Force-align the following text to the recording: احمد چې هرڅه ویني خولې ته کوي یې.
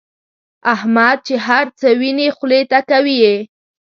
احمد 0.73 1.17
چې 1.27 1.35
هرڅه 1.45 1.87
ویني 1.99 2.27
خولې 2.37 2.61
ته 2.71 2.79
کوي 2.89 3.15
یې. 3.23 3.35